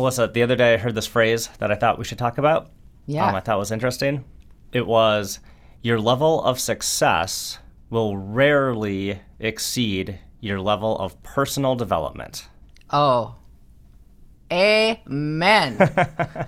[0.00, 2.70] Melissa, the other day I heard this phrase that I thought we should talk about.
[3.06, 3.28] Yeah.
[3.28, 4.24] Um, I thought was interesting.
[4.72, 5.40] It was
[5.82, 7.58] your level of success
[7.90, 12.48] will rarely exceed your level of personal development.
[12.90, 13.34] Oh,
[14.50, 15.76] amen.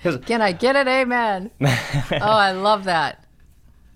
[0.24, 1.50] Can I get an amen?
[1.60, 1.66] oh,
[2.10, 3.24] I love that.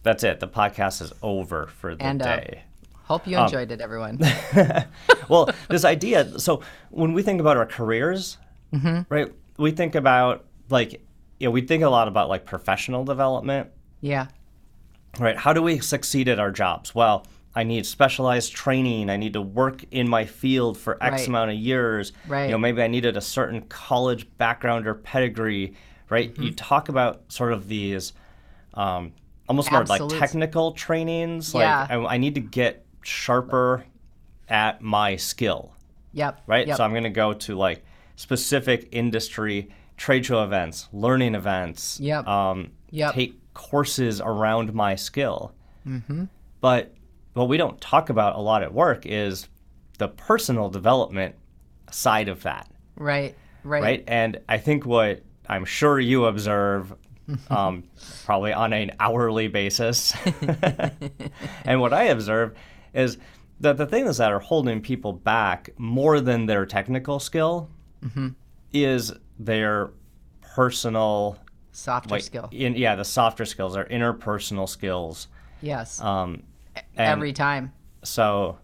[0.02, 0.40] That's it.
[0.40, 2.62] The podcast is over for the And, uh, day.
[3.06, 4.18] Hope you enjoyed it, everyone.
[5.28, 6.38] well, this idea.
[6.40, 8.38] So when we think about our careers,
[8.74, 9.02] Mm-hmm.
[9.08, 9.32] right?
[9.58, 11.00] We think about like,
[11.38, 14.26] you know, we think a lot about like professional development, Yeah.
[15.20, 15.36] right?
[15.36, 16.92] How do we succeed at our jobs?
[16.94, 19.08] Well, I need specialized training.
[19.08, 21.28] I need to work in my field for X Right.
[21.28, 22.12] amount of years.
[22.26, 22.46] Right.
[22.46, 25.74] You know, maybe I needed a certain college background or pedigree,
[26.10, 26.32] right?
[26.34, 26.42] Mm-hmm.
[26.42, 28.12] You talk about sort of these
[28.74, 29.12] um,
[29.48, 31.54] almost more like technical trainings.
[31.54, 31.82] Yeah.
[31.82, 33.84] Like I, I need to get sharper
[34.48, 35.72] at my skill
[36.12, 36.42] Yep.
[36.46, 36.66] right?
[36.66, 36.76] Yep.
[36.78, 37.84] So I'm going to go to like
[38.16, 42.26] specific industry trade show events, learning events, Yep.
[42.26, 43.14] um, Yep.
[43.14, 45.52] take courses around my skill.
[45.86, 46.24] Mm-hmm.
[46.60, 46.94] But
[47.34, 49.48] what we don't talk about a lot at work is
[49.98, 51.34] the personal development
[51.90, 53.34] side of that, right.
[53.62, 53.82] Right.
[53.82, 54.04] right?
[54.06, 56.94] And I think what I'm sure you observe.
[57.50, 57.82] um,
[58.24, 60.14] probably on an hourly basis.
[61.64, 62.54] and what I observe
[62.94, 63.18] is
[63.60, 67.70] that the things that are holding people back more than their technical skill
[68.72, 69.90] is their
[70.42, 71.38] personal,
[71.72, 72.48] Softer like, skill.
[72.52, 75.28] in, yeah, the softer skills, their interpersonal skills.
[75.60, 76.00] Yes.
[76.00, 76.42] Um,
[76.96, 77.72] Every time.
[78.02, 78.58] so,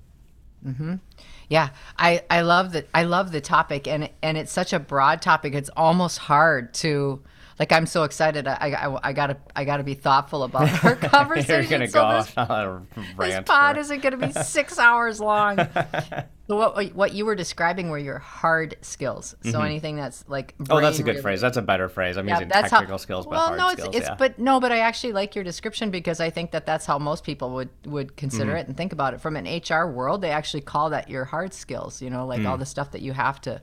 [1.48, 2.88] Yeah, I, I love that.
[2.94, 5.54] I love the topic, and and it's such a broad topic.
[5.54, 7.22] It's almost hard to
[7.58, 7.72] like.
[7.72, 8.46] I'm so excited.
[8.46, 11.62] I, I, I gotta I gotta be thoughtful about our conversation.
[11.62, 15.20] you're gonna so go this, off on a this pod isn't gonna be six hours
[15.20, 15.56] long.
[16.48, 19.34] so what what you were describing were your hard skills.
[19.50, 20.72] So anything that's like Mm-hmm.
[20.72, 21.40] oh, that's a good phrase.
[21.40, 22.16] That's a better phrase.
[22.16, 23.96] I'm Yeah, using that's how- technical skills, but well, hard no, it's, skills.
[23.96, 24.14] it's yeah.
[24.16, 27.24] but no, but I actually like your description because I think that that's how most
[27.24, 28.56] people would would consider Mm-hmm.
[28.56, 29.20] it and think about it.
[29.20, 32.02] From an HR world, they actually call that your hard skills.
[32.02, 32.48] You know, like Mm.
[32.48, 33.60] all the stuff that you have to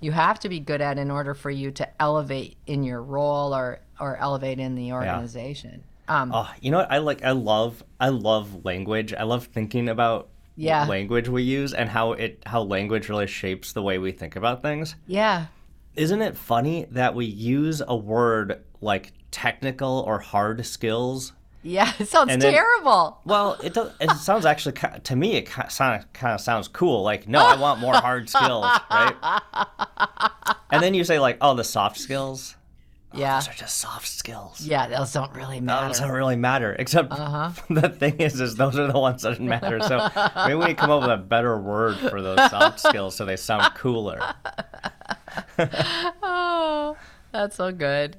[0.00, 3.54] you have to be good at in order for you to elevate in your role
[3.54, 5.84] or or elevate in the organization.
[6.08, 6.90] Um, Oh, you know what?
[6.90, 7.22] I like.
[7.24, 7.84] I love.
[8.00, 9.12] I love language.
[9.14, 10.86] I love thinking about Yeah.
[10.86, 14.62] language we use and how it how language really shapes the way we think about
[14.62, 14.96] things.
[15.06, 15.46] yeah,
[15.96, 21.32] Isn't it funny that we use a word like technical or hard skills?
[21.62, 23.18] Yeah, it sounds then- terrible.
[23.24, 23.92] Well, it does.
[24.00, 27.02] It sounds actually to me it kind of kind of sounds cool.
[27.02, 29.40] Like, no, I want more hard skills, right?
[30.72, 32.54] And then you say like, oh, the soft skills.
[33.12, 34.60] Yeah, Those are just soft skills.
[34.64, 35.98] yeah, those don't really Those matter.
[35.98, 36.76] don't really matter.
[36.78, 37.50] Except Uh-huh.
[37.74, 39.80] the thing is, is those are the ones that matter.
[39.80, 40.08] So
[40.46, 43.74] maybe we come up with a better word for those soft skills so they sound
[43.74, 44.20] cooler.
[46.22, 46.96] Oh,
[47.32, 48.16] that's so good.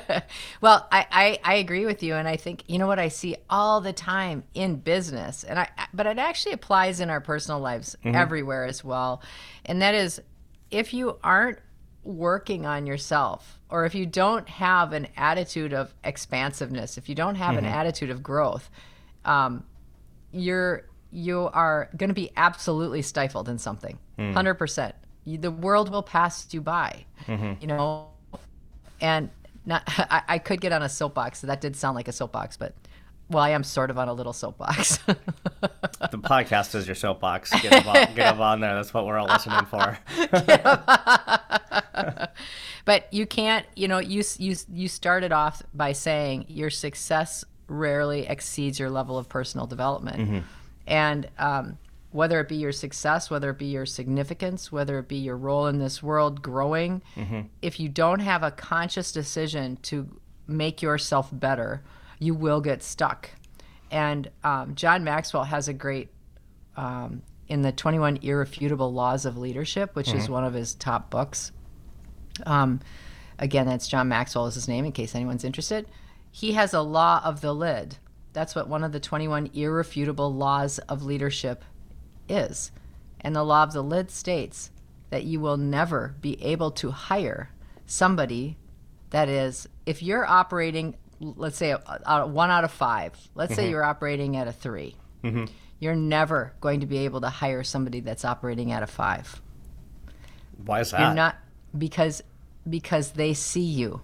[0.60, 3.36] well, I, I, I agree with you, and I think you know what I see
[3.50, 7.96] all the time in business, and I but it actually applies in our personal lives
[8.04, 8.14] mm-hmm.
[8.14, 9.22] everywhere as well,
[9.64, 10.20] and that is
[10.70, 11.58] if you aren't
[12.04, 17.36] working on yourself or if you don't have an attitude of expansiveness if you don't
[17.36, 17.72] have an mm-hmm.
[17.74, 18.68] attitude of growth
[19.24, 19.62] um,
[20.32, 24.34] you're you are going to be absolutely stifled in something mm.
[24.34, 24.92] 100%
[25.24, 27.52] you, the world will pass you by mm-hmm.
[27.60, 28.08] you know
[29.00, 29.30] and
[29.66, 32.56] not I, I could get on a soapbox so that did sound like a soapbox
[32.56, 32.74] but
[33.28, 34.98] well i am sort of on a little soapbox
[36.10, 37.50] The podcast is your soapbox.
[37.62, 38.74] Get up, on, get up on there.
[38.74, 39.98] That's what we're all listening for.
[42.84, 48.26] but you can't you know you you you started off by saying your success rarely
[48.26, 50.44] exceeds your level of personal development
[50.86, 51.78] and um,
[52.12, 55.66] whether it be your success whether it be your significance whether it be your role
[55.66, 57.02] in this world growing
[57.60, 60.08] if you don't have a conscious decision to
[60.46, 61.82] make yourself better
[62.18, 63.30] you will get stuck
[63.90, 66.08] and um, john maxwell has a great
[66.76, 71.52] um, in the 21 irrefutable laws of leadership which is one of his top books
[72.46, 72.80] um,
[73.38, 75.86] again, that's John Maxwell is his name, in case anyone's interested.
[76.30, 77.98] He has a law of the lid.
[78.32, 81.64] That's what one of the 21 irrefutable laws of leadership
[82.28, 82.70] is.
[83.20, 84.70] And the law of the lid states
[85.10, 87.50] that you will never be able to hire
[87.86, 88.56] somebody
[89.10, 93.64] that is, if you're operating, let's say a, a one out of five, let's say
[93.64, 93.72] mm-hmm.
[93.72, 95.46] you're operating at a 3 you
[95.82, 99.42] you're never going to be able to hire somebody that's operating at a five.
[100.64, 101.00] Why is that?
[101.00, 101.36] You're not
[101.76, 102.22] because
[102.70, 104.00] because they see you.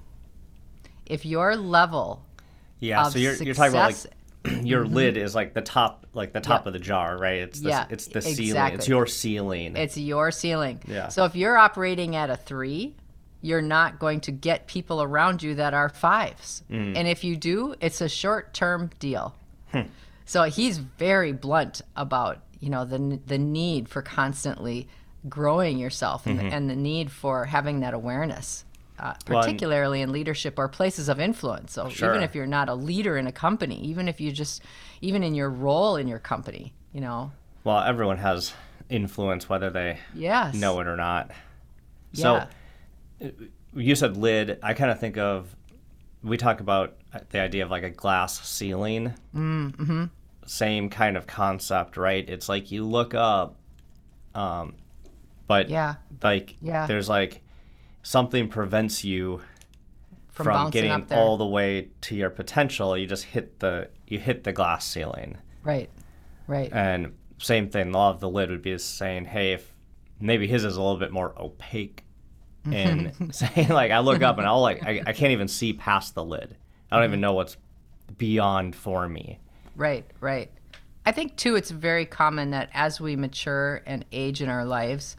[1.06, 2.25] If your level
[2.81, 4.12] yeah, so you're, you're talking about like
[4.62, 7.38] your lid is like the top, like the top of the jar, right?
[7.38, 8.75] It's the, Yeah, it's the ceiling.
[8.75, 9.76] It's your ceiling.
[9.76, 10.81] It's your ceiling.
[10.87, 11.08] Yeah.
[11.08, 12.94] So if you're operating at a three,
[13.40, 16.62] you're not going to get people around you that are fives.
[16.70, 16.96] Mm.
[16.96, 19.35] And if you do, it's a short term deal.
[19.70, 19.82] Hmm.
[20.25, 24.88] So he's very blunt about you know the the need for constantly
[25.29, 28.64] growing yourself and, and the need for having that awareness.
[28.99, 29.15] Uh.
[29.29, 31.73] Well, particularly in leadership or places of influence.
[31.73, 32.11] So Sure.
[32.11, 34.62] even if you're not a leader in a company, even if you just,
[35.00, 37.31] even in your role in your company, you know,
[37.65, 38.53] well, everyone has
[38.89, 41.31] influence, whether they yes, know it or not.
[42.12, 42.47] Yeah.
[43.21, 43.31] So
[43.75, 44.59] you said lid.
[44.62, 45.55] I kind of think of
[46.23, 46.97] we talk about
[47.31, 49.15] the idea of like a glass ceiling.
[49.35, 50.05] Mm-hmm.
[50.47, 52.29] Same kind of concept, right?
[52.29, 53.56] It's like you look up,
[54.35, 54.75] um,
[55.47, 55.97] but Yeah.
[56.23, 56.87] like Yeah.
[56.87, 57.43] there's like
[58.09, 59.43] something prevents you
[60.31, 62.97] from, from, getting all the way to your potential.
[62.97, 65.37] You just hit the you hit the glass ceiling.
[65.63, 65.91] Right.
[66.47, 66.73] Right.
[66.73, 69.75] And same thing, law of the lid would be saying, hey, if
[70.19, 72.03] maybe his is a little bit more opaque
[72.67, 72.73] mm-hmm.
[72.73, 76.15] and saying like I look up and I'll like I, I can't even see past
[76.15, 76.57] the lid.
[76.91, 77.21] I don't even mm-hmm.
[77.21, 77.59] know what's
[78.17, 79.39] beyond for me.
[79.77, 80.07] right.
[80.21, 80.51] Right.
[81.05, 85.17] I think too it's very common that as we mature and age in our lives,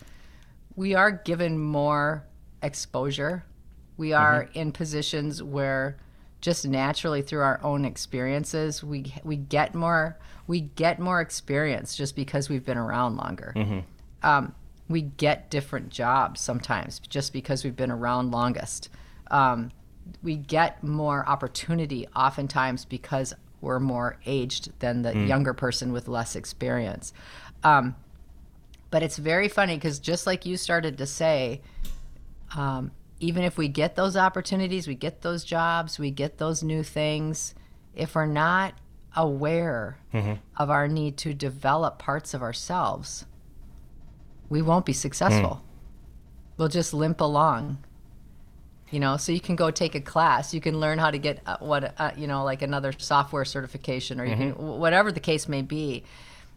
[0.75, 2.25] we are given more
[2.61, 3.43] exposure.
[3.97, 5.97] We are in positions where
[6.41, 10.17] just naturally through our own experiences, we we get more
[10.47, 13.53] we get more experience just because we've been around longer.
[14.23, 14.55] um,
[14.87, 18.89] we get different jobs sometimes just because we've been around longest.
[19.29, 19.71] Um,
[20.23, 26.35] we get more opportunity oftentimes because we're more aged than the younger person with less
[26.35, 27.13] experience.
[27.63, 27.95] Um,
[28.89, 31.61] but it's very funny because just like you started to say,
[32.55, 36.83] um, even if we get those opportunities, we get those jobs, we get those new
[36.83, 37.53] things,
[37.95, 38.73] if we're not
[39.15, 39.97] aware
[40.57, 43.25] of our need to develop parts of ourselves,
[44.49, 45.63] we won't be successful.
[46.57, 47.83] We'll just limp along.
[48.91, 50.51] You know, so you can go take a class.
[50.53, 54.19] You can learn how to get uh, what uh, you know, like another software certification,
[54.19, 56.03] or you can whatever the case may be.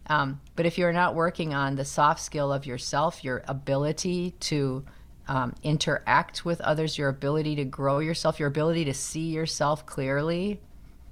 [0.07, 4.85] Um, but if you're not working on the soft skill of yourself, your ability to
[5.29, 10.61] um, interact with others, your ability to grow yourself, your ability to see yourself clearly,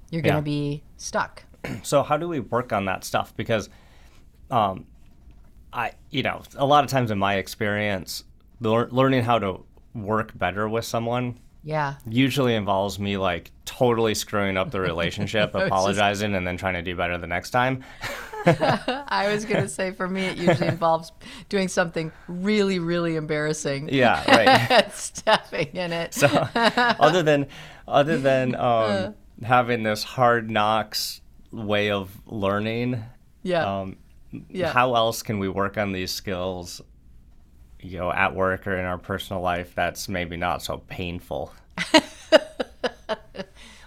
[0.09, 0.41] you're going to Yeah.
[0.41, 1.43] be stuck.
[1.83, 3.35] So how do we work on that stuff?
[3.37, 3.69] Because,
[4.49, 4.85] um,
[5.73, 8.23] I you know a lot of times in my experience,
[8.59, 9.63] lear- learning how to
[9.93, 11.95] work better with someone Yeah.
[12.07, 16.81] usually involves me like totally screwing up the relationship, just- apologizing, and then trying to
[16.81, 17.83] do better the next time.
[19.07, 21.11] I was going to say for me, it usually involves
[21.49, 23.89] doing something really, really embarrassing.
[23.91, 24.91] Yeah, right.
[24.93, 26.13] stepping in it.
[26.13, 27.47] So other than
[27.87, 31.21] other than um, having this hard knocks
[31.51, 33.03] way of learning,
[33.43, 33.79] yeah.
[33.81, 33.97] um,
[34.49, 34.71] Yeah.
[34.71, 36.81] how else can we work on these skills?
[37.81, 41.51] You know, at work or in our personal life, that's maybe not so painful.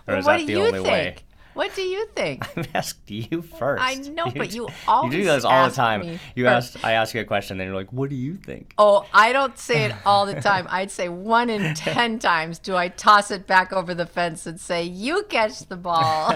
[0.07, 0.85] or is what that do the you only think?
[0.87, 1.17] way?
[1.55, 2.47] What do you think?
[2.59, 3.83] I've asked you first.
[3.83, 4.69] I know, but d- you
[5.05, 6.19] you do this all the time.
[6.35, 6.77] You first.
[6.77, 9.33] ask, I ask you a question, then you're like, "What do you think?" Oh, I
[9.33, 10.67] don't say it all the time.
[10.69, 14.61] I'd say one in ten times do I toss it back over the fence and
[14.61, 16.35] say, "You catch the ball."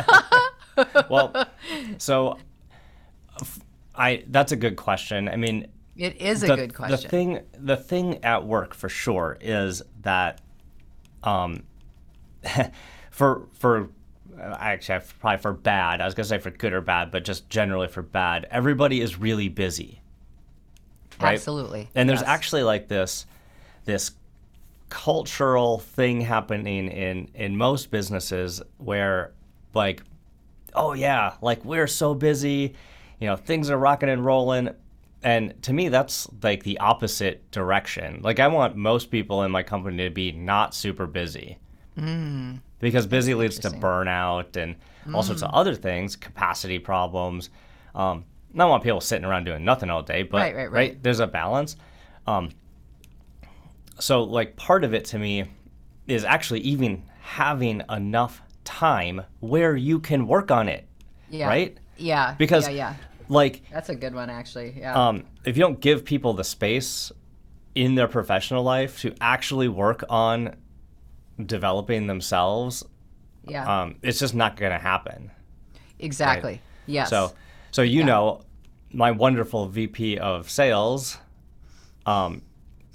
[1.11, 1.47] Well,
[1.99, 2.39] so
[3.95, 5.29] I that's a good question.
[5.29, 7.11] I mean, it is a the, good The question.
[7.11, 10.41] thing, the thing at work for sure is that,
[11.25, 11.65] um,
[13.11, 13.91] for for
[14.41, 16.01] actually I probably for bad.
[16.01, 18.47] I was gonna say for good or bad, but just generally for bad.
[18.51, 20.01] Everybody is really busy,
[21.21, 21.35] right?
[21.35, 21.89] Absolutely.
[21.95, 22.29] And there's Yes.
[22.29, 23.27] actually like this
[23.85, 24.13] this
[24.89, 29.33] cultural thing happening in in most businesses where
[29.75, 30.03] like
[30.75, 32.75] oh yeah, like we're so busy,
[33.21, 34.71] you know, things are rocking and rolling.
[35.23, 38.21] And to me, that's like the opposite direction.
[38.23, 41.59] Like, I want most people in my company to be not super busy.
[41.99, 42.61] Mm.
[42.81, 44.77] Because busy leads to burnout and
[45.13, 47.51] all sorts of other things, capacity problems.
[47.95, 51.03] Um, I don't want people sitting around doing nothing all day, but Right, right, right.
[51.03, 51.77] there's a balance.
[52.27, 52.51] Um,
[53.99, 55.45] so, like, part of it to me
[56.07, 60.87] is actually even having enough time where you can work on it,
[61.31, 61.49] yeah.
[61.49, 61.77] right?
[61.97, 62.35] Yeah.
[62.39, 62.95] Because, yeah, yeah.
[63.29, 64.77] like, That's a good one, actually.
[64.79, 65.09] Yeah.
[65.09, 67.11] um, if you don't give people the space,
[67.79, 70.57] in their professional life to actually work on
[71.45, 72.85] developing themselves,
[73.47, 73.83] Yeah.
[73.83, 75.31] um, it's just not going to happen.
[75.99, 76.61] exactly.
[76.87, 77.11] Yes.
[77.11, 77.33] So,
[77.71, 78.43] so you know,
[78.93, 81.19] my wonderful VP of sales,
[82.07, 82.43] um,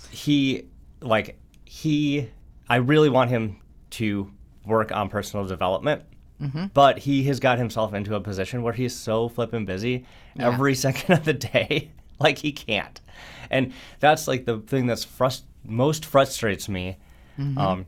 [0.10, 0.66] he
[1.02, 2.30] like he,
[2.70, 3.58] I really want him
[3.92, 4.32] to
[4.66, 6.04] work on personal development.
[6.42, 6.66] Mm-hmm.
[6.74, 10.06] But he has got himself into a position where he's so flipping busy
[10.40, 13.00] every second of the day, like he can't.
[13.52, 16.98] And that's like the thing that's frust- most frustrates me
[17.40, 17.58] Mm-hmm.
[17.58, 17.86] um,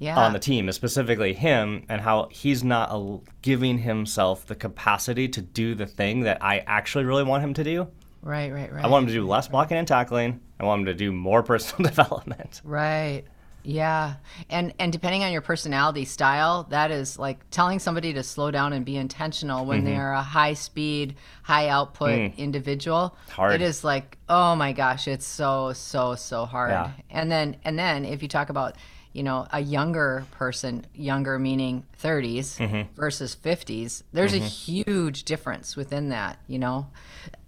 [0.00, 0.18] yeah.
[0.18, 5.28] on the team, is specifically him, and how he's not al- giving himself the capacity
[5.28, 7.86] to do the thing that I actually really want him to do.
[8.22, 8.84] right, right, right.
[8.84, 10.40] I want him to do less blocking and tackling.
[10.58, 12.60] I want him to do more personal development.
[12.64, 13.22] Right.
[13.62, 14.14] Yeah.
[14.48, 18.72] And and depending on your personality style, that is like telling somebody to slow down
[18.72, 19.86] and be intentional when Mm-hmm.
[19.86, 23.14] they are a high speed, high output individual.
[23.28, 23.30] Mm.
[23.32, 23.52] Hard.
[23.52, 26.70] It is like, oh my gosh, it's so so so hard.
[26.70, 26.92] Yeah.
[27.10, 28.76] And then and then if you talk about
[29.12, 32.94] you know, a younger person, younger meaning 30s Mm-hmm.
[32.94, 36.86] versus 50s, there's a huge difference within that, you know.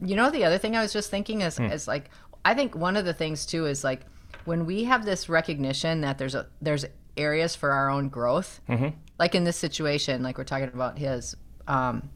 [0.01, 1.67] You know, the other thing I was just thinking is, Hmm.
[1.67, 2.11] is like,
[2.45, 4.01] I think one of the things too is like
[4.45, 6.85] when we have this recognition that there's a there's
[7.17, 8.89] areas for our own growth, Mm-hmm.
[9.19, 11.37] like in this situation, like we're talking about his.
[11.69, 12.11] Um,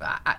[0.00, 0.36] I,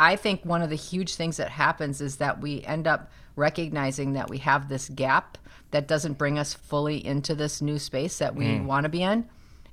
[0.00, 4.14] I think one of the huge things that happens is that we end up recognizing
[4.14, 5.38] that we have this gap
[5.70, 8.64] that doesn't bring us fully into this new space that we Mm.
[8.66, 9.28] want to be in.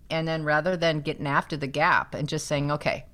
[0.09, 3.05] And then rather than getting after the gap and just saying, okay,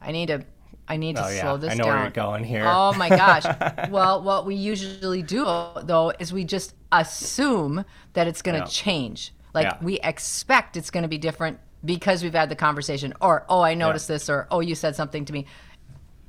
[0.00, 0.44] I need to,
[0.86, 1.40] I need to Oh, yeah.
[1.42, 1.94] slow this I know down.
[1.94, 2.64] where you're going here.
[2.66, 3.44] Oh my gosh.
[3.90, 5.44] well, what we usually do
[5.82, 8.70] though is we just assume that it's going to Yeah.
[8.70, 9.34] change.
[9.52, 9.76] Like Yeah.
[9.82, 13.74] we expect it's going to be different because we've had the conversation or oh, I
[13.74, 15.46] noticed this or oh, you said something to me.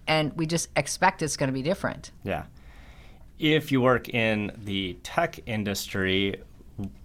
[0.07, 2.11] And we just expect it's going to be different.
[2.23, 2.43] Yeah.
[3.39, 6.41] If you work in the tech industry,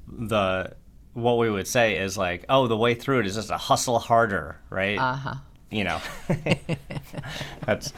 [0.08, 0.74] the
[1.12, 4.00] what we would say is like, oh, the way through it is just to hustle
[4.00, 4.98] harder, right?
[4.98, 5.34] Uh-huh.
[5.70, 6.00] You know,
[7.66, 7.92] that's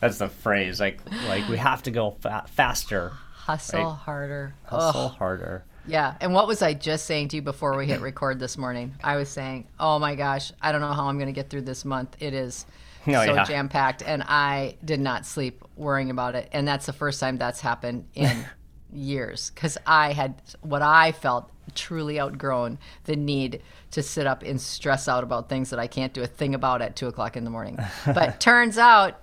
[0.00, 0.80] that's the phrase.
[0.80, 3.92] Like like we have to go fa- faster, Hustle Right.
[3.96, 4.54] harder.
[4.64, 5.12] hustle Ugh.
[5.12, 5.64] harder.
[5.86, 6.14] Yeah.
[6.20, 8.94] And what was I just saying to you before we hit record this morning?
[9.02, 11.62] I was saying, oh my gosh, I don't know how I'm going to get through
[11.62, 12.16] this month.
[12.20, 12.66] It is
[13.06, 13.44] Oh, so yeah.
[13.44, 14.02] jam packed.
[14.02, 16.48] And I did not sleep worrying about it.
[16.52, 18.44] And that's the first time that's happened in
[18.92, 24.60] years because I had what I felt truly outgrown the need to sit up and
[24.60, 27.44] stress out about things that I can't do a thing about at two o'clock in
[27.44, 27.78] the morning.
[28.06, 29.20] But turns out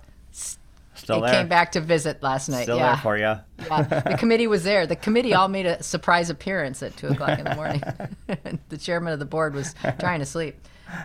[0.94, 1.40] Still it there.
[1.40, 2.64] came back to visit last night.
[2.64, 2.94] Still yeah.
[2.94, 3.22] there for you.
[3.22, 4.86] Yeah, the committee was there.
[4.86, 7.82] The committee all made a surprise appearance at two o'clock in the morning.
[8.68, 10.56] the chairman of the board was trying to sleep.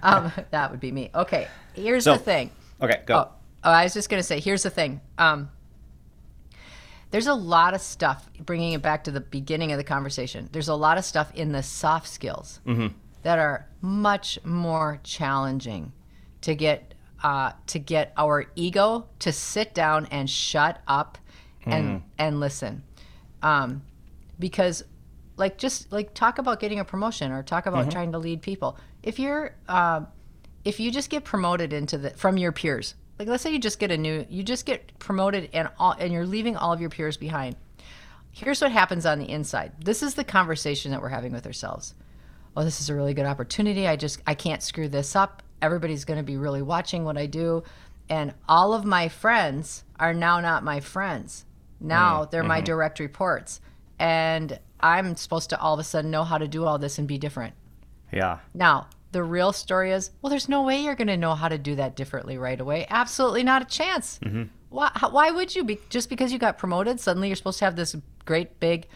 [0.04, 1.12] Um, that would be me.
[1.16, 2.52] Okay, here's So- the thing.
[2.82, 3.18] Okay, go.
[3.18, 3.32] Oh,
[3.64, 5.02] oh, I was just gonna say, here's the thing.
[5.18, 5.50] Um,
[7.12, 8.30] there's a lot of stuff.
[8.40, 11.52] Bringing it back to the beginning of the conversation, there's a lot of stuff in
[11.52, 12.60] the soft skills
[13.24, 15.94] that are much more challenging
[16.42, 21.18] to get uh, to get our ego to sit down and shut up
[21.66, 22.84] and and listen,
[23.42, 23.82] um,
[24.38, 24.84] because
[25.38, 28.78] like just like talk about getting a promotion or talk about trying to lead people.
[29.02, 30.08] If you're um,
[30.66, 33.80] if you just get promoted into the from your peers like let's say you just
[33.80, 36.90] get a new you just get promoted and all and you're leaving all of your
[36.90, 37.56] peers behind.
[38.32, 39.72] Here's what happens on the inside.
[39.80, 41.94] This is the conversation that we're having with ourselves.
[42.58, 43.88] Oh this is a really good opportunity.
[43.88, 45.44] I just i can't screw this up.
[45.62, 47.64] Everybody's going to be really watching what i do.
[48.10, 51.46] And all of my friends are now not my friends.
[51.80, 52.66] Now they're my mm-hmm.
[52.66, 53.62] direct reports.
[53.98, 57.08] And i'm supposed to all of a sudden know how to do all this and
[57.08, 57.54] be different.
[58.12, 58.40] Yeah.
[58.54, 61.58] now, the real story is well, there's no way you're going to know how to
[61.58, 62.86] do that differently right away.
[62.90, 64.20] Absolutely not a chance.
[64.24, 64.44] Mm-hmm.
[64.70, 65.64] Why, how- why would you?
[65.64, 67.96] Be, just because you got promoted, suddenly you're supposed to have this
[68.26, 68.88] great big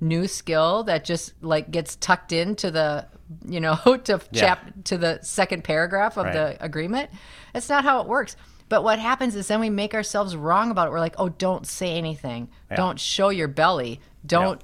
[0.00, 3.06] new skill that just like gets tucked into the
[3.46, 6.32] you know to chap to the second paragraph of Right.
[6.34, 7.10] the agreement
[7.52, 8.36] that's not how it works
[8.68, 11.66] but what happens is then we make ourselves wrong about it we're like oh don't
[11.66, 14.60] say anything don't show your belly don't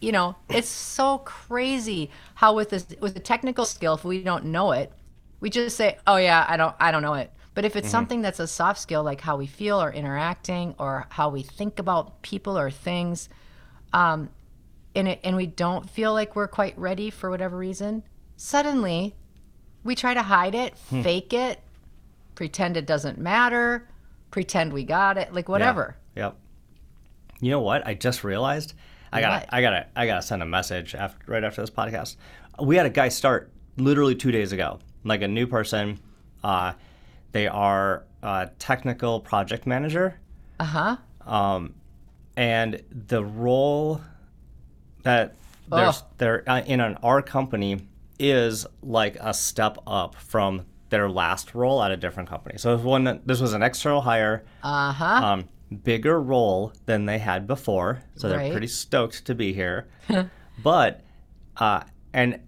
[0.00, 4.44] you know it's so crazy how with this with a technical skill if we don't
[4.44, 4.92] know it
[5.40, 8.22] we just say oh yeah i don't i don't know it but if it's something
[8.22, 12.22] that's a soft skill like how we feel or interacting or how we think about
[12.22, 13.28] people or things
[13.92, 14.28] um,
[14.94, 18.04] and it, and we don't feel like we're quite ready for whatever reason
[18.36, 19.16] suddenly
[19.82, 21.60] we try to hide it fake it
[22.36, 23.88] pretend it doesn't matter
[24.30, 26.26] pretend we got it like whatever Yeah.
[26.26, 26.36] Yep.
[27.40, 27.86] You know what?
[27.86, 28.74] I just realized.
[29.12, 29.46] I got.
[29.50, 29.86] I got.
[29.96, 32.16] I got to send a message after right after this podcast.
[32.60, 35.98] We had a guy start literally two days ago, like a new person.
[36.42, 36.72] Uh,
[37.32, 40.18] they are a technical project manager,
[40.58, 40.96] uh-huh
[41.26, 41.74] um,
[42.36, 44.00] and the role
[45.02, 45.34] that
[45.70, 46.04] there's Ugh.
[46.18, 47.86] there uh, in an our company
[48.18, 52.56] is like a step up from their last role at a different company.
[52.58, 55.04] So if one this was an external hire, Uh huh.
[55.26, 55.48] um,
[55.84, 58.52] bigger role than they had before, so they're Right.
[58.52, 59.88] pretty stoked to be here.
[60.62, 61.02] but
[61.56, 61.82] uh,
[62.12, 62.40] and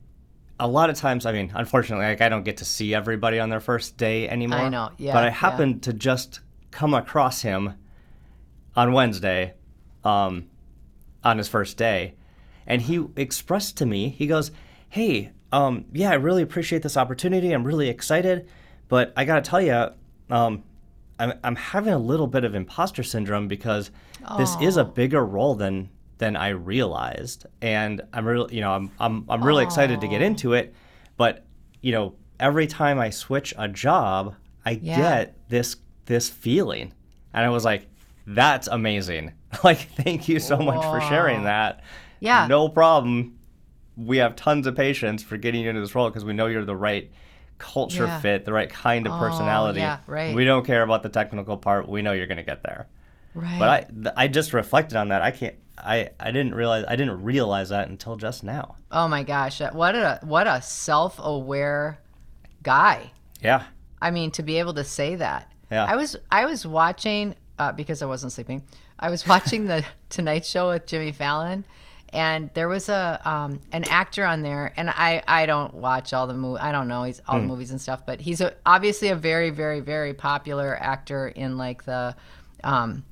[0.58, 3.48] a lot of times, I mean, unfortunately, like I don't get to see everybody on
[3.50, 4.58] their first day anymore.
[4.60, 5.32] I know, yeah, But I yeah.
[5.32, 7.74] happened to just come across him
[8.76, 9.54] on Wednesday,
[10.04, 10.46] um,
[11.24, 12.14] on his first day,
[12.66, 14.50] and he expressed to me, he goes,
[14.88, 17.52] "Hey, um, yeah, I really appreciate this opportunity.
[17.52, 18.48] I'm really excited,
[18.88, 19.88] but I gotta tell you,
[20.30, 20.62] um,
[21.20, 23.90] I'm I'm having a little bit of imposter syndrome because
[24.38, 28.90] this is a bigger role than than I realized, and I'm really, you know, I'm
[28.98, 30.74] I'm I'm really excited to get into it,
[31.16, 31.44] but
[31.80, 34.34] you know, every time I switch a job,
[34.66, 34.96] I Yeah.
[34.96, 36.92] get this this feeling,
[37.32, 37.86] and I was like,
[38.26, 39.32] that's amazing.
[39.64, 41.82] Like, thank you so much for sharing that.
[42.20, 42.46] Yeah.
[42.46, 43.36] No problem.
[43.96, 46.64] We have tons of patience for getting you into this role because we know you're
[46.64, 47.10] the right
[47.60, 48.20] culture Yeah.
[48.20, 49.78] fit, the right kind of personality.
[49.80, 50.34] yeah, right.
[50.34, 51.88] We don't care about the technical part.
[51.88, 52.88] We know you're going to get there.
[53.34, 53.58] right.
[53.58, 55.22] But I, th- I just reflected on that.
[55.22, 55.54] I can't.
[55.78, 56.84] I, I didn't realize.
[56.88, 58.76] I didn't realize that until just now.
[58.90, 61.98] oh my gosh, what a what a self-aware
[62.62, 63.12] guy.
[63.42, 63.64] Yeah.
[64.02, 65.50] I mean, to be able to say that.
[65.70, 65.84] Yeah.
[65.84, 68.62] I was I was watching uh, because I wasn't sleeping.
[68.98, 71.64] I was watching the Tonight Show with Jimmy Fallon,
[72.12, 76.26] and there was a um, an actor on there, and I I don't watch all
[76.26, 76.60] the movie.
[76.60, 79.50] I don't know he's all the movies and stuff, but he's a, obviously a very
[79.50, 82.14] very very popular actor in like the,
[82.64, 83.04] um,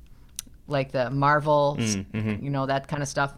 [0.67, 3.33] like the Marvel, you know that kind of stuff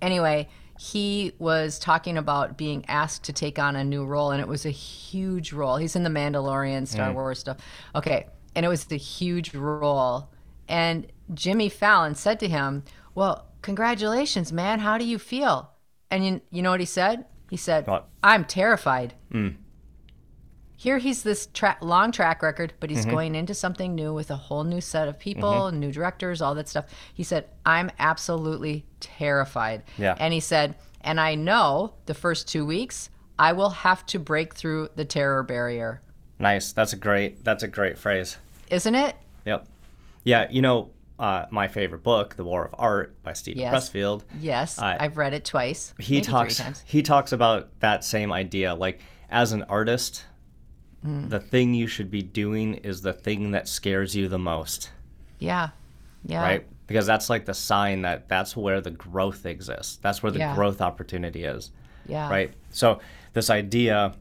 [0.00, 0.48] anyway,
[0.78, 4.64] he was talking about being asked to take on a new role, and it was
[4.64, 5.76] a huge role.
[5.76, 7.58] He's in the Mandalorian, Star Wars stuff.
[7.94, 10.30] Okay, and it was the huge role.
[10.68, 12.84] And Jimmy Fallon said to him,
[13.14, 14.80] "Well, congratulations, man.
[14.80, 15.70] How do you feel?"
[16.10, 17.26] And you, you know what he said?
[17.50, 18.08] He said, What?
[18.22, 19.14] "I'm terrified."
[20.76, 22.96] Here he's this tra- long track record, but Mm-hmm.
[22.96, 26.54] he's going into something new with a whole new set of people, new directors, all
[26.54, 26.84] that stuff.
[27.12, 30.14] He said, "I'm absolutely terrified." Yeah.
[30.20, 34.54] And he said, "And I know the first 2 weeks I will have to break
[34.54, 36.00] through the terror barrier."
[36.38, 36.70] Nice.
[36.72, 37.42] That's a great.
[37.44, 38.36] That's a great phrase.
[38.70, 39.16] Isn't it?
[39.46, 39.66] Yep.
[40.22, 40.46] Yeah.
[40.48, 43.90] You know, uh, my favorite book, The War of Art by Steven Yes.
[43.90, 44.22] Pressfield.
[44.40, 45.92] Yes, I- I've read it twice.
[45.98, 49.00] he talks he talks about that same idea like
[49.30, 50.24] as an artist
[51.06, 51.30] Mm.
[51.30, 54.90] the thing you should be doing is the thing that scares you the most
[55.38, 55.68] Yeah.
[56.24, 56.42] Yeah.
[56.42, 60.40] right because that's like the sign that that's where the growth exists that's where the
[60.40, 60.56] Yeah.
[60.56, 61.70] growth opportunity is
[62.08, 62.28] Yeah.
[62.28, 62.98] right so
[63.32, 64.12] this idea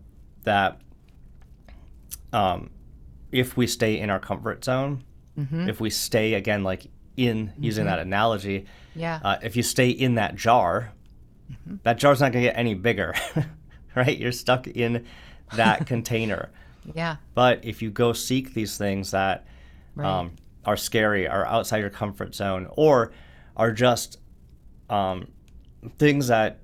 [0.43, 0.79] that
[2.33, 2.69] um,
[3.31, 5.03] if we stay in our comfort zone
[5.37, 5.69] Mm-hmm.
[5.69, 9.19] if we stay again like in using that analogy Yeah.
[9.23, 10.93] uh, if you stay in that jar,
[11.51, 11.75] Mm-hmm.
[11.83, 13.13] that jar's not going to get any bigger,
[13.95, 14.17] right?
[14.17, 15.05] You're stuck in
[15.55, 16.49] that container.
[16.93, 17.15] yeah.
[17.35, 19.45] But if you go seek these things that
[19.95, 20.05] Right.
[20.07, 20.31] um,
[20.65, 23.11] are scary, are outside your comfort zone, or
[23.55, 24.19] are just
[24.89, 25.27] um,
[25.97, 26.59] things that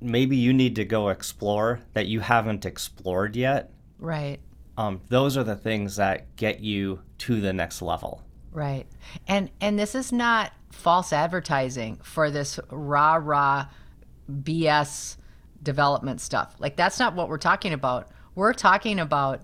[0.00, 4.38] maybe you need to go explore that you haven't explored yet, Right.
[4.78, 8.22] um, those are the things that get you to the next level.
[8.52, 8.86] Right.
[9.28, 13.66] And and this is not false advertising for this rah rah
[14.30, 15.16] BS
[15.62, 16.54] development stuff.
[16.58, 18.08] Like that's not what we're talking about.
[18.34, 19.42] We're talking about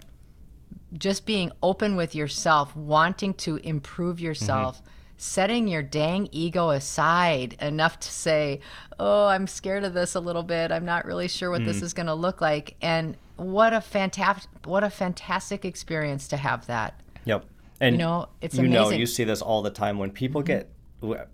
[0.94, 4.88] just being open with yourself, wanting to improve yourself, mm-hmm.
[5.18, 8.60] setting your dang ego aside enough to say,
[8.98, 10.72] "Oh, I'm scared of this a little bit.
[10.72, 11.82] I'm not really sure what this mm.
[11.82, 16.66] is going to look like." And what a fantastic what a fantastic experience to have
[16.66, 16.98] that.
[17.24, 17.44] Yep.
[17.80, 18.92] And You know, it's you know amazing.
[18.92, 19.00] Mm-hmm.
[19.00, 20.70] you see this all the time when people get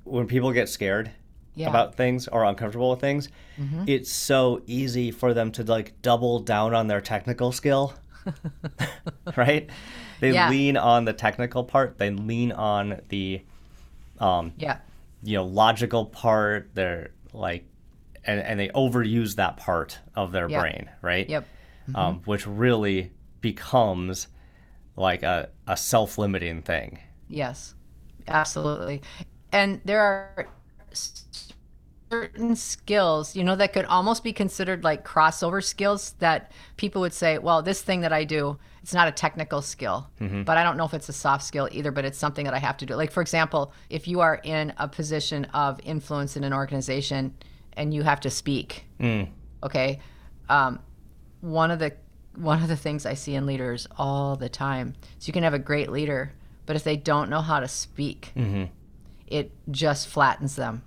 [0.04, 1.10] when people get scared
[1.54, 1.66] Yeah.
[1.66, 1.74] Mm-hmm.
[1.76, 3.28] about things or uncomfortable with things.
[3.86, 7.94] It's so easy for them to like double down on their technical skill.
[9.36, 9.68] right?
[10.20, 10.50] They Yeah.
[10.50, 11.98] lean on the technical part.
[11.98, 13.42] They lean on the
[14.18, 14.78] um, Yeah.
[15.22, 16.70] you know logical part.
[16.74, 17.64] They're like
[18.24, 20.60] and, and they overuse that part of their Yeah.
[20.60, 21.28] brain, right?
[21.28, 21.46] Yep.
[21.96, 24.28] um, which really becomes
[24.96, 26.98] like a, a self-limiting thing.
[27.28, 27.74] Yes,
[28.28, 29.02] absolutely.
[29.52, 30.48] And there are
[32.10, 37.14] certain skills, you know, that could almost be considered like crossover skills that people would
[37.14, 40.76] say, well, this thing that I do, it's not a technical skill, but I don't
[40.76, 42.96] know if it's a soft skill either, but it's something that I have to do.
[42.96, 47.34] Like, for example, if you are in a position of influence in an organization
[47.74, 48.84] and you have to speak,
[49.62, 50.00] okay,
[50.50, 50.80] um,
[51.40, 51.92] one of the
[52.36, 55.54] one of the things I see in leaders all the time is you can have
[55.54, 56.32] a great leader,
[56.66, 58.32] but if they don't know how to speak,
[59.26, 60.82] it just flattens them.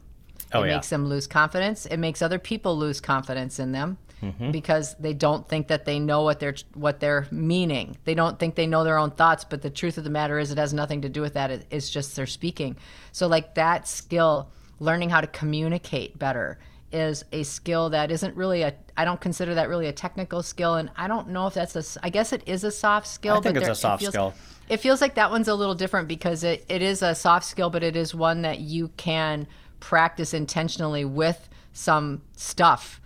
[0.54, 0.76] Oh, it yeah.
[0.76, 1.86] makes them lose confidence.
[1.86, 4.52] It makes other people lose confidence in them Mm-hmm.
[4.52, 7.98] because they don't think that they know what they're what they're meaning.
[8.06, 10.52] They don't think they know their own thoughts, but the truth of the matter is
[10.52, 11.52] it has nothing to do with that.
[11.52, 12.78] It, it's just their speaking.
[13.12, 16.58] So like that skill, learning how to communicate better
[16.96, 20.76] is a skill that isn't really a I don't consider that really a technical skill
[20.76, 23.42] and I don't know if that's a I guess it is a soft skill I
[23.42, 24.34] think but it's there- a soft it feels, skill.
[24.70, 27.70] It feels like that one's a little different because it, it is a soft skill
[27.70, 29.46] but it is one that you can
[29.80, 33.02] practice intentionally with some stuff,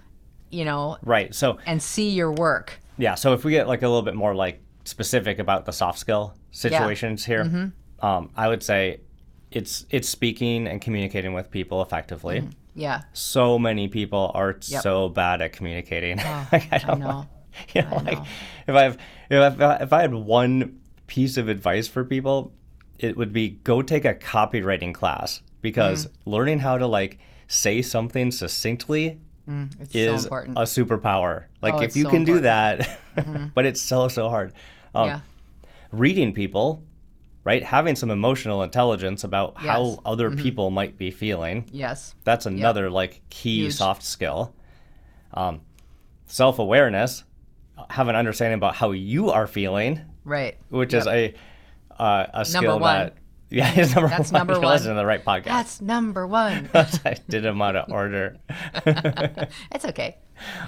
[0.51, 1.33] you know, Right.
[1.33, 2.79] So and see your work.
[2.97, 5.97] Yeah, so if we get like a little bit more like specific about the soft
[5.99, 8.05] skill situations here, Mm-hmm.
[8.05, 8.99] um, I would say
[9.51, 12.47] it's it's speaking and communicating with people effectively.
[12.79, 13.01] Yeah.
[13.13, 14.73] So many people are Mm-hmm.
[14.73, 14.79] Yep.
[14.79, 16.17] Oh, so bad at communicating.
[16.51, 17.27] like, I don't know.
[17.73, 18.25] You know, I like know.
[18.67, 18.97] if I've
[19.29, 22.53] if I, if I had one piece of advice for people,
[22.97, 26.29] it would be go take a copywriting class because Mm-hmm.
[26.31, 29.19] learning how to like say something succinctly
[29.79, 30.57] It's is so important.
[30.57, 31.45] a superpower.
[31.61, 32.87] Like Oh, if you so can do important.
[33.17, 33.33] Mm-hmm.
[33.33, 34.53] that, but it's so so hard.
[34.95, 35.19] Um, yeah.
[35.91, 36.83] Reading people,
[37.49, 37.63] right?
[37.63, 39.63] Having some emotional intelligence about Yes.
[39.75, 39.95] Mm-hmm.
[39.95, 41.65] how other people might be feeling.
[41.71, 42.13] Yes.
[42.23, 43.73] That's another like key Huge.
[43.73, 44.53] soft skill.
[45.33, 45.61] Um,
[46.27, 47.23] Self awareness,
[47.89, 50.57] have an understanding about how you are feeling, Right.
[50.69, 51.33] which is a
[51.97, 52.97] uh, a skill one.
[52.97, 53.13] that
[53.49, 54.39] yeah is number That's one.
[54.41, 54.71] number You're one.
[54.73, 55.45] listening to the right podcast.
[55.45, 56.69] That's number one.
[56.75, 58.37] I did them out of order.
[58.85, 60.17] it's okay.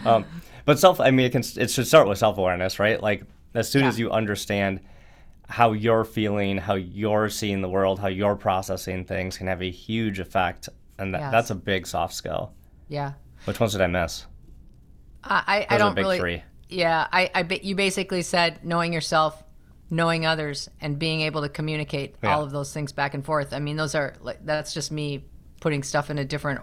[0.03, 0.25] um,
[0.65, 2.99] but self, I mean, it can it should start with self awareness, right?
[2.99, 3.21] Like
[3.53, 3.89] as soon Yeah.
[3.89, 4.79] as you understand
[5.51, 9.69] how you're feeling, how you're seeing the world, how you're processing things, can have a
[9.69, 11.31] huge effect, and that, Yes.
[11.31, 12.53] that's a big soft skill.
[12.87, 13.13] Yeah.
[13.45, 14.25] Which ones did I miss?
[15.23, 16.19] I, I, I don't big really.
[16.19, 16.43] three.
[16.69, 19.43] Yeah, I, I bet you basically said knowing yourself,
[19.89, 22.33] knowing others, and being able to communicate Yeah.
[22.35, 23.53] all of those things back and forth.
[23.53, 25.25] I mean, those are like that's just me
[25.59, 26.61] putting stuff in a different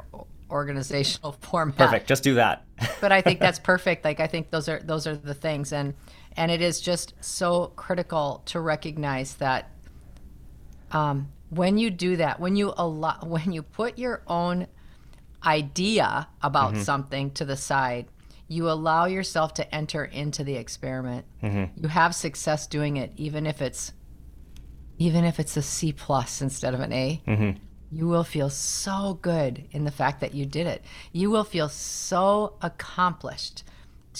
[0.50, 1.76] organizational format.
[1.76, 2.08] Perfect.
[2.08, 2.64] Just do that.
[3.00, 4.04] but I think that's perfect.
[4.04, 5.94] Like I think those are those are the things, and
[6.38, 9.72] and it is just so critical to recognize that
[10.92, 14.68] um, when you do that, when you allow, when you put your own
[15.44, 16.82] idea about mm-hmm.
[16.82, 18.06] something to the side,
[18.46, 21.26] you allow yourself to enter into the experiment.
[21.42, 21.82] Mm-hmm.
[21.82, 23.92] You have success doing it, even if it's
[24.96, 27.20] even if it's a C plus instead of an A.
[27.26, 27.58] Mm-hmm.
[27.90, 30.84] You will feel so good in the fact that you did it.
[31.12, 33.64] You will feel so accomplished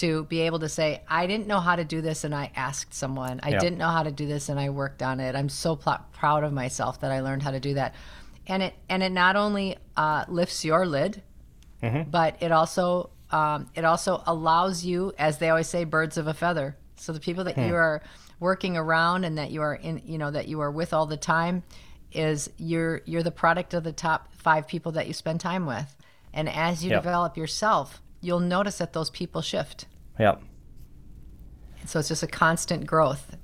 [0.00, 2.94] to be able to say, I didn't know how to do this and I asked
[2.94, 3.40] someone.
[3.42, 3.58] I Yeah.
[3.60, 5.34] didn't know how to do this and I worked on it.
[5.34, 7.94] I'm so pl- proud of myself that I learned how to do that.
[8.46, 11.22] And it and it not only uh, lifts your lid,
[12.10, 16.34] but it also um, it also allows you, as they always say, birds of a
[16.34, 16.76] feather.
[16.96, 18.02] So the people that you are
[18.40, 21.16] working around and that you are in, you know, that you are with all the
[21.18, 21.62] time,
[22.12, 25.94] is you're you're the product of the top five people that you spend time with.
[26.32, 27.02] And as you Yep.
[27.02, 29.86] develop yourself, you'll notice that those people shift.
[30.18, 30.42] Yep.
[31.86, 33.36] So it's just a constant growth.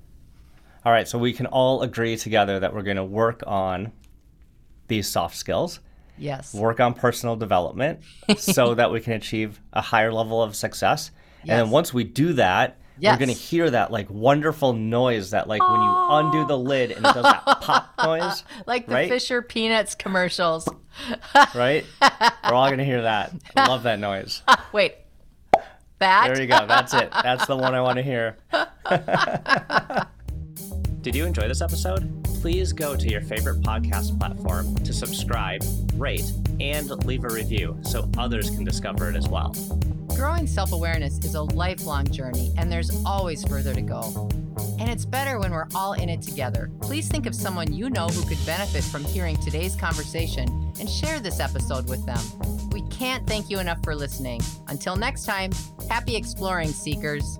[0.85, 1.09] All right.
[1.09, 3.93] So we can all agree together that we're going to work on
[4.89, 5.81] these soft skills,
[6.19, 6.53] Yes.
[6.55, 8.01] work on personal development,
[8.37, 11.11] so that we can achieve a higher level of success.
[11.43, 11.53] Yes.
[11.53, 13.15] And then once we do that, Yes.
[13.21, 16.91] we're going to hear that like wonderful noise that like when you undo the lid
[16.91, 19.09] and it does that pop noise, Like the right?
[19.09, 20.67] Fisher Peanuts commercials.
[21.55, 21.85] right?
[22.03, 23.33] We're all going to hear that.
[23.57, 24.43] I love that noise.
[24.73, 24.95] Wait.
[26.01, 26.27] That?
[26.33, 26.67] There you go.
[26.67, 27.11] That's it.
[27.23, 28.37] That's the one I want to hear.
[31.03, 32.25] Did you enjoy this episode?
[32.41, 35.63] Please go to your favorite podcast platform to subscribe,
[35.95, 36.25] rate,
[36.61, 39.55] and leave a review so others can discover it as well.
[40.15, 44.29] Growing self awareness is a lifelong journey, and there's always further to go.
[44.79, 46.71] And it's better when we're all in it together.
[46.81, 51.19] Please think of someone you know who could benefit from hearing today's conversation and share
[51.19, 52.21] this episode with them.
[52.71, 54.41] We can't thank you enough for listening.
[54.69, 55.51] Until next time,
[55.89, 57.39] happy exploring, seekers.